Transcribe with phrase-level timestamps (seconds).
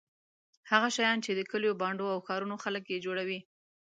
[0.71, 3.39] هغه شیان چې د کلیو بانډو او ښارونو خلک یې جوړوي.